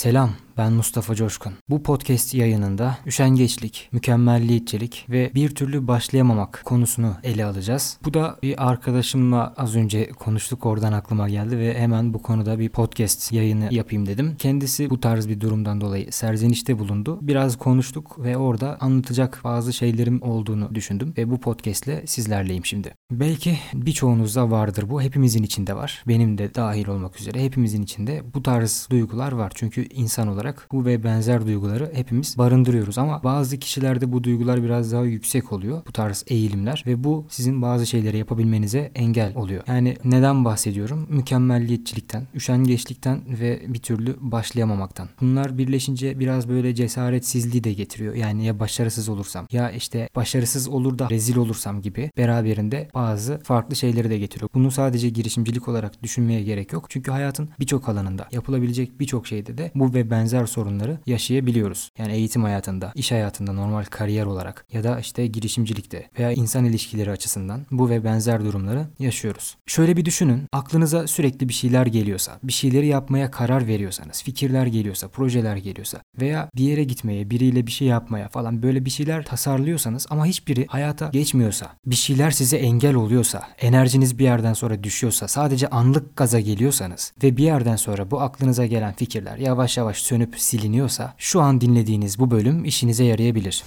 [0.00, 1.52] Selam, ben Mustafa Coşkun.
[1.68, 7.98] Bu podcast yayınında üşengeçlik, mükemmelliyetçilik ve bir türlü başlayamamak konusunu ele alacağız.
[8.04, 12.68] Bu da bir arkadaşımla az önce konuştuk oradan aklıma geldi ve hemen bu konuda bir
[12.68, 14.36] podcast yayını yapayım dedim.
[14.38, 17.18] Kendisi bu tarz bir durumdan dolayı serzenişte bulundu.
[17.22, 22.94] Biraz konuştuk ve orada anlatacak bazı şeylerim olduğunu düşündüm ve bu podcastle sizlerleyim şimdi.
[23.10, 25.02] Belki birçoğunuzda vardır bu.
[25.02, 26.02] Hepimizin içinde var.
[26.08, 29.52] Benim de dahil olmak üzere hepimizin içinde bu tarz duygular var.
[29.54, 34.92] Çünkü insan olarak bu ve benzer duyguları hepimiz barındırıyoruz ama bazı kişilerde bu duygular biraz
[34.92, 35.82] daha yüksek oluyor.
[35.86, 39.62] Bu tarz eğilimler ve bu sizin bazı şeyleri yapabilmenize engel oluyor.
[39.66, 41.06] Yani neden bahsediyorum?
[41.10, 45.08] Mükemmelliyetçilikten, üşengeçlikten ve bir türlü başlayamamaktan.
[45.20, 48.14] Bunlar birleşince biraz böyle cesaretsizliği de getiriyor.
[48.14, 53.76] Yani ya başarısız olursam ya işte başarısız olur da rezil olursam gibi beraberinde bazı farklı
[53.76, 54.50] şeyleri de getiriyor.
[54.54, 56.86] Bunu sadece girişimcilik olarak düşünmeye gerek yok.
[56.88, 61.90] Çünkü hayatın birçok alanında yapılabilecek birçok şeyde de bu ve benzer sorunları yaşayabiliyoruz.
[61.98, 67.10] Yani eğitim hayatında, iş hayatında, normal kariyer olarak ya da işte girişimcilikte veya insan ilişkileri
[67.10, 69.56] açısından bu ve benzer durumları yaşıyoruz.
[69.66, 70.42] Şöyle bir düşünün.
[70.52, 76.50] Aklınıza sürekli bir şeyler geliyorsa, bir şeyleri yapmaya karar veriyorsanız, fikirler geliyorsa, projeler geliyorsa veya
[76.56, 81.08] bir yere gitmeye, biriyle bir şey yapmaya falan böyle bir şeyler tasarlıyorsanız ama hiçbiri hayata
[81.08, 87.12] geçmiyorsa, bir şeyler size engel oluyorsa, enerjiniz bir yerden sonra düşüyorsa, sadece anlık gaza geliyorsanız
[87.22, 92.18] ve bir yerden sonra bu aklınıza gelen fikirler yavaş yavaş sönüp siliniyorsa şu an dinlediğiniz
[92.18, 93.64] bu bölüm işinize yarayabilir.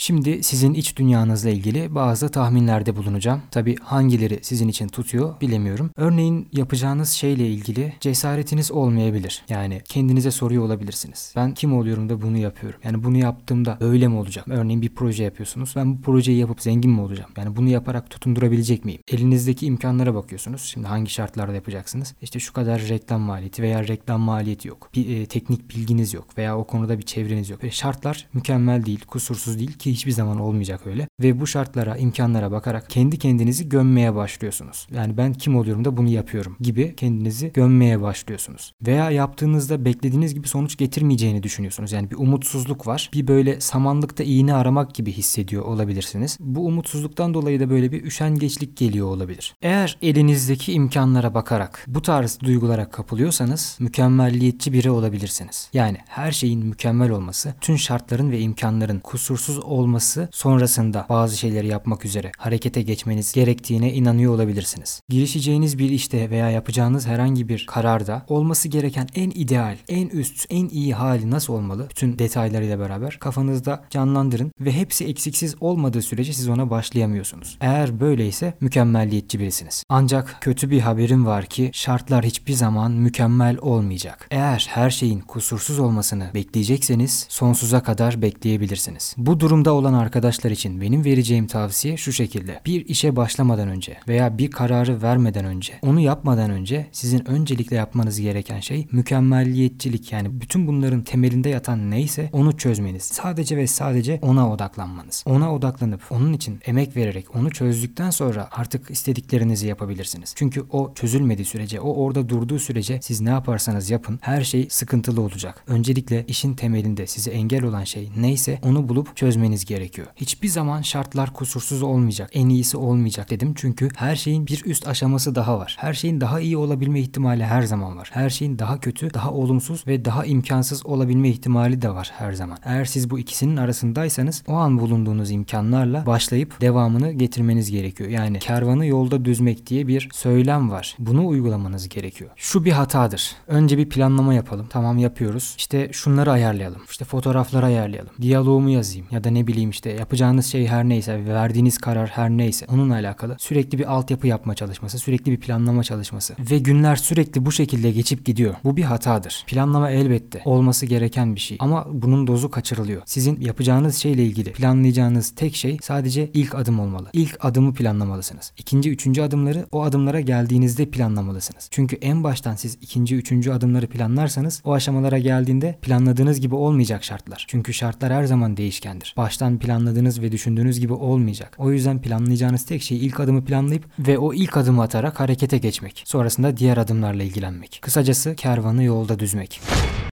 [0.00, 3.42] Şimdi sizin iç dünyanızla ilgili bazı tahminlerde bulunacağım.
[3.50, 5.90] Tabi hangileri sizin için tutuyor bilemiyorum.
[5.96, 9.44] Örneğin yapacağınız şeyle ilgili cesaretiniz olmayabilir.
[9.48, 11.32] Yani kendinize soruyor olabilirsiniz.
[11.36, 12.80] Ben kim oluyorum da bunu yapıyorum?
[12.84, 14.44] Yani bunu yaptığımda öyle mi olacak?
[14.48, 15.72] Örneğin bir proje yapıyorsunuz.
[15.76, 17.30] Ben bu projeyi yapıp zengin mi olacağım?
[17.36, 19.00] Yani bunu yaparak tutundurabilecek miyim?
[19.08, 20.62] Elinizdeki imkanlara bakıyorsunuz.
[20.62, 22.14] Şimdi hangi şartlarda yapacaksınız?
[22.22, 24.90] İşte şu kadar reklam maliyeti veya reklam maliyeti yok.
[24.94, 27.62] Bir e, teknik bilginiz yok veya o konuda bir çevreniz yok.
[27.62, 31.08] Böyle şartlar mükemmel değil, kusursuz değil ki ki hiçbir zaman olmayacak öyle.
[31.20, 34.86] Ve bu şartlara, imkanlara bakarak kendi kendinizi gömmeye başlıyorsunuz.
[34.94, 38.72] Yani ben kim oluyorum da bunu yapıyorum gibi kendinizi gömmeye başlıyorsunuz.
[38.86, 41.92] Veya yaptığınızda beklediğiniz gibi sonuç getirmeyeceğini düşünüyorsunuz.
[41.92, 43.10] Yani bir umutsuzluk var.
[43.14, 46.36] Bir böyle samanlıkta iğne aramak gibi hissediyor olabilirsiniz.
[46.40, 49.54] Bu umutsuzluktan dolayı da böyle bir üşengeçlik geliyor olabilir.
[49.62, 55.70] Eğer elinizdeki imkanlara bakarak bu tarz duygulara kapılıyorsanız mükemmelliyetçi biri olabilirsiniz.
[55.72, 61.66] Yani her şeyin mükemmel olması, tüm şartların ve imkanların kusursuz olması olması sonrasında bazı şeyleri
[61.66, 65.02] yapmak üzere harekete geçmeniz gerektiğine inanıyor olabilirsiniz.
[65.08, 70.68] Girişeceğiniz bir işte veya yapacağınız herhangi bir kararda olması gereken en ideal, en üst, en
[70.68, 71.86] iyi hali nasıl olmalı?
[71.90, 77.58] Bütün detaylarıyla beraber kafanızda canlandırın ve hepsi eksiksiz olmadığı sürece siz ona başlayamıyorsunuz.
[77.60, 79.84] Eğer böyleyse mükemmelliyetçi birisiniz.
[79.88, 84.26] Ancak kötü bir haberim var ki şartlar hiçbir zaman mükemmel olmayacak.
[84.30, 89.14] Eğer her şeyin kusursuz olmasını bekleyecekseniz sonsuza kadar bekleyebilirsiniz.
[89.18, 92.60] Bu durumda durumda olan arkadaşlar için benim vereceğim tavsiye şu şekilde.
[92.66, 98.20] Bir işe başlamadan önce veya bir kararı vermeden önce, onu yapmadan önce sizin öncelikle yapmanız
[98.20, 103.02] gereken şey mükemmelliyetçilik yani bütün bunların temelinde yatan neyse onu çözmeniz.
[103.02, 105.24] Sadece ve sadece ona odaklanmanız.
[105.26, 110.32] Ona odaklanıp onun için emek vererek onu çözdükten sonra artık istediklerinizi yapabilirsiniz.
[110.36, 115.20] Çünkü o çözülmediği sürece, o orada durduğu sürece siz ne yaparsanız yapın her şey sıkıntılı
[115.20, 115.64] olacak.
[115.66, 120.06] Öncelikle işin temelinde size engel olan şey neyse onu bulup çözmeniz etmeniz gerekiyor.
[120.16, 125.34] Hiçbir zaman şartlar kusursuz olmayacak, en iyisi olmayacak dedim çünkü her şeyin bir üst aşaması
[125.34, 125.76] daha var.
[125.78, 128.10] Her şeyin daha iyi olabilme ihtimali her zaman var.
[128.12, 132.58] Her şeyin daha kötü, daha olumsuz ve daha imkansız olabilme ihtimali de var her zaman.
[132.64, 138.10] Eğer siz bu ikisinin arasındaysanız o an bulunduğunuz imkanlarla başlayıp devamını getirmeniz gerekiyor.
[138.10, 140.96] Yani kervanı yolda düzmek diye bir söylem var.
[140.98, 142.30] Bunu uygulamanız gerekiyor.
[142.36, 143.36] Şu bir hatadır.
[143.46, 144.66] Önce bir planlama yapalım.
[144.70, 145.54] Tamam yapıyoruz.
[145.58, 146.82] İşte şunları ayarlayalım.
[146.90, 148.12] İşte fotoğrafları ayarlayalım.
[148.20, 152.66] Diyaloğumu yazayım ya da ne bileyim işte yapacağınız şey her neyse verdiğiniz karar her neyse
[152.68, 157.52] onunla alakalı sürekli bir altyapı yapma çalışması, sürekli bir planlama çalışması ve günler sürekli bu
[157.52, 158.54] şekilde geçip gidiyor.
[158.64, 159.44] Bu bir hatadır.
[159.46, 163.02] Planlama elbette olması gereken bir şey ama bunun dozu kaçırılıyor.
[163.06, 167.10] Sizin yapacağınız şeyle ilgili planlayacağınız tek şey sadece ilk adım olmalı.
[167.12, 168.52] İlk adımı planlamalısınız.
[168.58, 171.68] İkinci, üçüncü adımları o adımlara geldiğinizde planlamalısınız.
[171.70, 177.44] Çünkü en baştan siz ikinci, üçüncü adımları planlarsanız o aşamalara geldiğinde planladığınız gibi olmayacak şartlar.
[177.48, 179.14] Çünkü şartlar her zaman değişkendir.
[179.16, 181.54] Baş baştan planladığınız ve düşündüğünüz gibi olmayacak.
[181.58, 186.02] O yüzden planlayacağınız tek şey ilk adımı planlayıp ve o ilk adımı atarak harekete geçmek.
[186.04, 187.78] Sonrasında diğer adımlarla ilgilenmek.
[187.82, 189.60] Kısacası kervanı yolda düzmek.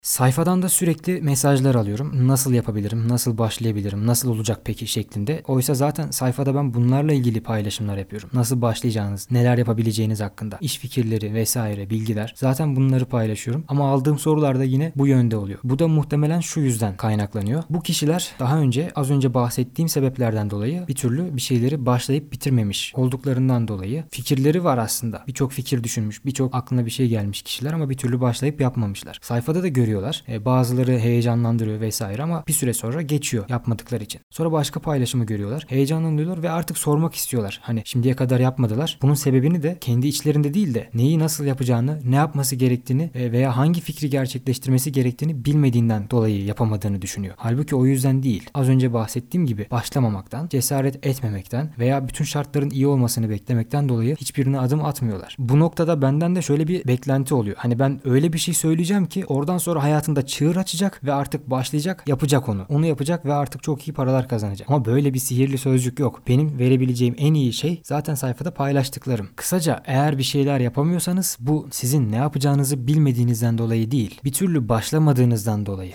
[0.01, 2.27] Sayfadan da sürekli mesajlar alıyorum.
[2.27, 5.43] Nasıl yapabilirim, nasıl başlayabilirim, nasıl olacak peki şeklinde.
[5.47, 8.29] Oysa zaten sayfada ben bunlarla ilgili paylaşımlar yapıyorum.
[8.33, 12.33] Nasıl başlayacağınız, neler yapabileceğiniz hakkında, iş fikirleri vesaire, bilgiler.
[12.37, 13.63] Zaten bunları paylaşıyorum.
[13.67, 15.59] Ama aldığım sorular da yine bu yönde oluyor.
[15.63, 17.63] Bu da muhtemelen şu yüzden kaynaklanıyor.
[17.69, 22.93] Bu kişiler daha önce az önce bahsettiğim sebeplerden dolayı bir türlü bir şeyleri başlayıp bitirmemiş
[22.95, 25.23] olduklarından dolayı fikirleri var aslında.
[25.27, 29.19] Birçok fikir düşünmüş, birçok aklına bir şey gelmiş kişiler ama bir türlü başlayıp yapmamışlar.
[29.21, 30.23] Sayfada da görüyorlar.
[30.29, 34.21] E, bazıları heyecanlandırıyor vesaire ama bir süre sonra geçiyor yapmadıkları için.
[34.29, 35.65] Sonra başka paylaşımı görüyorlar.
[35.67, 37.59] Heyecanlanıyorlar ve artık sormak istiyorlar.
[37.63, 38.99] Hani şimdiye kadar yapmadılar.
[39.01, 43.57] Bunun sebebini de kendi içlerinde değil de neyi nasıl yapacağını, ne yapması gerektiğini e, veya
[43.57, 47.33] hangi fikri gerçekleştirmesi gerektiğini bilmediğinden dolayı yapamadığını düşünüyor.
[47.37, 48.49] Halbuki o yüzden değil.
[48.53, 54.59] Az önce bahsettiğim gibi başlamamaktan, cesaret etmemekten veya bütün şartların iyi olmasını beklemekten dolayı hiçbirine
[54.59, 55.35] adım atmıyorlar.
[55.39, 57.55] Bu noktada benden de şöyle bir beklenti oluyor.
[57.59, 62.03] Hani ben öyle bir şey söyleyeceğim ki oradan sonra hayatında çığır açacak ve artık başlayacak,
[62.07, 62.65] yapacak onu.
[62.69, 64.69] Onu yapacak ve artık çok iyi paralar kazanacak.
[64.69, 66.21] Ama böyle bir sihirli sözcük yok.
[66.27, 69.29] Benim verebileceğim en iyi şey zaten sayfada paylaştıklarım.
[69.35, 74.19] Kısaca eğer bir şeyler yapamıyorsanız bu sizin ne yapacağınızı bilmediğinizden dolayı değil.
[74.23, 75.93] Bir türlü başlamadığınızdan dolayı.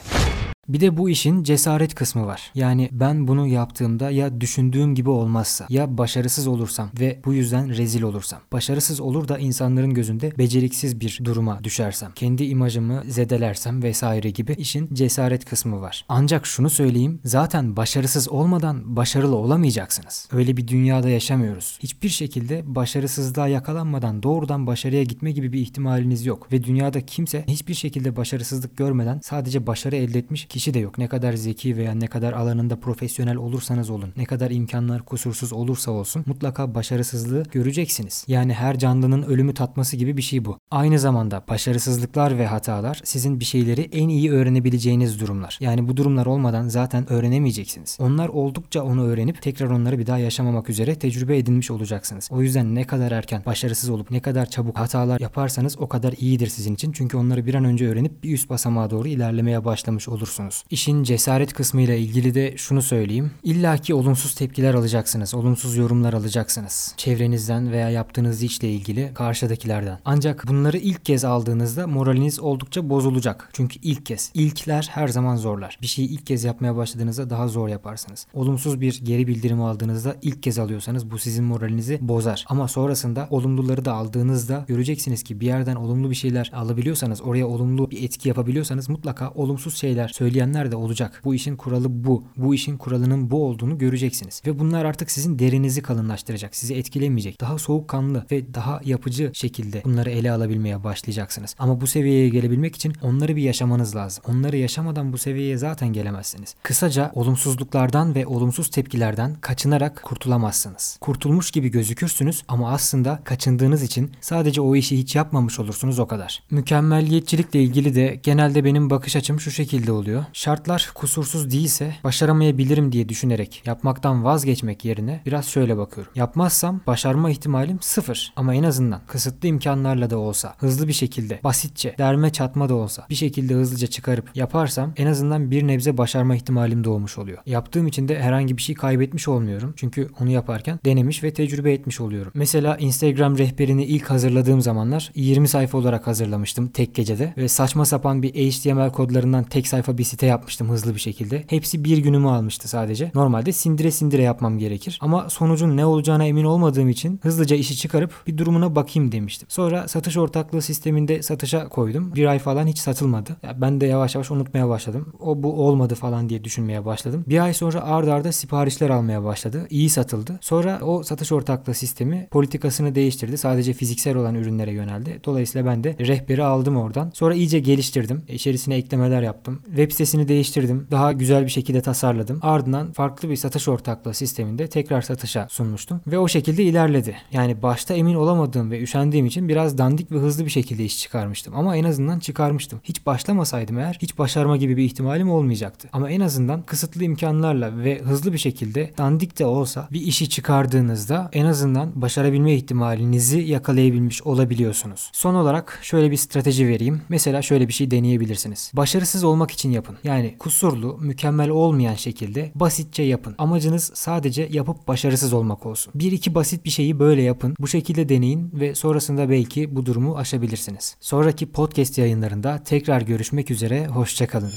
[0.69, 2.51] Bir de bu işin cesaret kısmı var.
[2.55, 8.03] Yani ben bunu yaptığımda ya düşündüğüm gibi olmazsa ya başarısız olursam ve bu yüzden rezil
[8.03, 8.41] olursam.
[8.53, 12.13] Başarısız olur da insanların gözünde beceriksiz bir duruma düşersem.
[12.15, 16.05] Kendi imajımı zedelersem vesaire gibi işin cesaret kısmı var.
[16.09, 20.29] Ancak şunu söyleyeyim zaten başarısız olmadan başarılı olamayacaksınız.
[20.33, 21.79] Öyle bir dünyada yaşamıyoruz.
[21.83, 26.53] Hiçbir şekilde başarısızlığa yakalanmadan doğrudan başarıya gitme gibi bir ihtimaliniz yok.
[26.53, 30.99] Ve dünyada kimse hiçbir şekilde başarısızlık görmeden sadece başarı elde etmiş kişi de yok.
[30.99, 35.91] Ne kadar zeki veya ne kadar alanında profesyonel olursanız olun, ne kadar imkanlar kusursuz olursa
[35.91, 38.25] olsun mutlaka başarısızlığı göreceksiniz.
[38.29, 40.59] Yani her canlının ölümü tatması gibi bir şey bu.
[40.71, 45.59] Aynı zamanda başarısızlıklar ve hatalar sizin bir şeyleri en iyi öğrenebileceğiniz durumlar.
[45.61, 47.99] Yani bu durumlar olmadan zaten öğrenemeyeceksiniz.
[48.01, 52.29] Onlar oldukça onu öğrenip tekrar onları bir daha yaşamamak üzere tecrübe edinmiş olacaksınız.
[52.33, 56.47] O yüzden ne kadar erken başarısız olup ne kadar çabuk hatalar yaparsanız o kadar iyidir
[56.47, 56.93] sizin için.
[56.93, 60.65] Çünkü onları bir an önce öğrenip bir üst basamağa doğru ilerlemeye başlamış olursunuz olursunuz.
[60.71, 63.31] İşin cesaret kısmıyla ilgili de şunu söyleyeyim.
[63.43, 65.35] İlla ki olumsuz tepkiler alacaksınız.
[65.35, 66.95] Olumsuz yorumlar alacaksınız.
[66.97, 69.99] Çevrenizden veya yaptığınız işle ilgili karşıdakilerden.
[70.05, 73.51] Ancak bunları ilk kez aldığınızda moraliniz oldukça bozulacak.
[73.53, 74.31] Çünkü ilk kez.
[74.35, 75.79] İlkler her zaman zorlar.
[75.83, 78.27] Bir şeyi ilk kez yapmaya başladığınızda daha zor yaparsınız.
[78.35, 82.45] Olumsuz bir geri bildirim aldığınızda ilk kez alıyorsanız bu sizin moralinizi bozar.
[82.49, 87.91] Ama sonrasında olumluları da aldığınızda göreceksiniz ki bir yerden olumlu bir şeyler alabiliyorsanız, oraya olumlu
[87.91, 91.21] bir etki yapabiliyorsanız mutlaka olumsuz şeyler söyle söyleyenler de olacak.
[91.25, 92.25] Bu işin kuralı bu.
[92.37, 94.43] Bu işin kuralının bu olduğunu göreceksiniz.
[94.47, 96.57] Ve bunlar artık sizin derinizi kalınlaştıracak.
[96.57, 97.41] Sizi etkilemeyecek.
[97.41, 101.55] Daha soğukkanlı ve daha yapıcı şekilde bunları ele alabilmeye başlayacaksınız.
[101.59, 104.25] Ama bu seviyeye gelebilmek için onları bir yaşamanız lazım.
[104.29, 106.55] Onları yaşamadan bu seviyeye zaten gelemezsiniz.
[106.63, 110.99] Kısaca olumsuzluklardan ve olumsuz tepkilerden kaçınarak kurtulamazsınız.
[111.01, 116.43] Kurtulmuş gibi gözükürsünüz ama aslında kaçındığınız için sadece o işi hiç yapmamış olursunuz o kadar.
[116.51, 120.24] Mükemmelliyetçilikle ilgili de genelde benim bakış açım şu şekilde oluyor.
[120.33, 126.13] Şartlar kusursuz değilse başaramayabilirim diye düşünerek yapmaktan vazgeçmek yerine biraz şöyle bakıyorum.
[126.15, 131.95] Yapmazsam başarma ihtimalim sıfır ama en azından kısıtlı imkanlarla da olsa hızlı bir şekilde basitçe
[131.99, 136.85] derme çatma da olsa bir şekilde hızlıca çıkarıp yaparsam en azından bir nebze başarma ihtimalim
[136.85, 137.39] doğmuş oluyor.
[137.47, 139.75] Yaptığım için de herhangi bir şey kaybetmiş olmuyorum.
[139.77, 142.33] Çünkü onu yaparken denemiş ve tecrübe etmiş oluyorum.
[142.35, 148.23] Mesela Instagram rehberini ilk hazırladığım zamanlar 20 sayfa olarak hazırlamıştım tek gecede ve saçma sapan
[148.23, 151.45] bir HTML kodlarından tek sayfa bir site yapmıştım hızlı bir şekilde.
[151.49, 153.11] Hepsi bir günümü almıştı sadece.
[153.15, 154.99] Normalde sindire sindire yapmam gerekir.
[155.03, 159.49] Ama sonucun ne olacağına emin olmadığım için hızlıca işi çıkarıp bir durumuna bakayım demiştim.
[159.51, 162.15] Sonra satış ortaklığı sisteminde satışa koydum.
[162.15, 163.37] Bir ay falan hiç satılmadı.
[163.43, 165.13] Ya ben de yavaş yavaş unutmaya başladım.
[165.21, 167.25] O bu olmadı falan diye düşünmeye başladım.
[167.29, 169.67] Bir ay sonra ard arda siparişler almaya başladı.
[169.71, 170.39] İyi satıldı.
[170.41, 173.39] Sonra o satış ortaklığı sistemi politikasını değiştirdi.
[173.39, 175.21] Sadece fiziksel olan ürünlere yöneldi.
[175.25, 177.11] Dolayısıyla ben de rehberi aldım oradan.
[177.15, 178.23] Sonra iyice geliştirdim.
[178.29, 179.61] İçerisine eklemeler yaptım.
[179.67, 180.87] Web sitesini değiştirdim.
[180.91, 182.39] Daha güzel bir şekilde tasarladım.
[182.43, 186.01] Ardından farklı bir satış ortaklığı sisteminde tekrar satışa sunmuştum.
[186.07, 187.17] Ve o şekilde ilerledi.
[187.33, 191.55] Yani başta emin olamadığım ve üşendiğim için biraz dandik ve hızlı bir şekilde iş çıkarmıştım.
[191.57, 192.81] Ama en azından çıkarmıştım.
[192.85, 195.89] Hiç başlamasaydım eğer hiç başarma gibi bir ihtimalim olmayacaktı.
[195.93, 201.31] Ama en azından kısıtlı imkanlarla ve hızlı bir şekilde dandik de olsa bir işi çıkardığınızda
[201.33, 205.11] en azından başarabilme ihtimalinizi yakalayabilmiş olabiliyorsunuz.
[205.13, 207.03] Son olarak şöyle bir strateji vereyim.
[207.09, 208.71] Mesela şöyle bir şey deneyebilirsiniz.
[208.75, 209.94] Başarısız olmak için yapın.
[209.95, 210.09] Yapın.
[210.09, 213.35] Yani kusurlu, mükemmel olmayan şekilde basitçe yapın.
[213.39, 215.93] Amacınız sadece yapıp başarısız olmak olsun.
[215.95, 217.57] Bir iki basit bir şeyi böyle yapın.
[217.61, 220.97] Bu şekilde deneyin ve sonrasında belki bu durumu aşabilirsiniz.
[221.01, 223.87] Sonraki podcast yayınlarında tekrar görüşmek üzere.
[223.87, 224.53] Hoşçakalın.